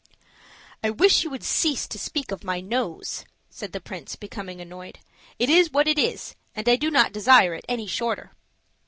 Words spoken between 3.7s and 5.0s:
the prince, becoming annoyed.